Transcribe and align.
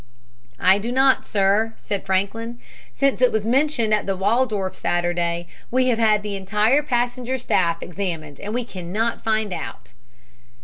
"I 0.59 0.79
do 0.79 0.91
not, 0.91 1.27
sir," 1.27 1.75
said 1.77 2.03
Franklin. 2.07 2.57
"Since 2.91 3.21
it 3.21 3.31
was 3.31 3.45
mentioned 3.45 3.93
at 3.93 4.07
the 4.07 4.17
Waldorf 4.17 4.75
Saturday 4.75 5.47
we 5.69 5.89
have 5.89 5.99
had 5.99 6.23
the 6.23 6.35
entire 6.35 6.81
passenger 6.81 7.37
staff 7.37 7.83
examined 7.83 8.39
and 8.39 8.51
we 8.51 8.63
cannot 8.65 9.23
find 9.23 9.53
out." 9.53 9.93